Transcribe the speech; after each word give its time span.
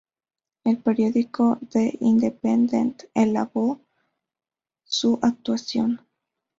El 0.63 0.79
periódico 0.79 1.59
The 1.69 1.95
Independent 1.99 3.03
alabó 3.13 3.79
su 4.83 5.19
actuación. 5.21 6.01